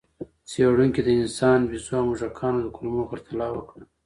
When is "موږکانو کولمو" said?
2.07-3.09